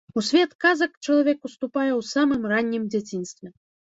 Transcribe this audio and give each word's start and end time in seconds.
У 0.19 0.21
свет 0.27 0.51
казак 0.63 0.91
чалавек 1.05 1.39
уступае 1.49 1.89
ў 1.89 2.01
самым 2.13 2.41
раннім 2.53 2.87
дзяцінстве. 2.95 3.47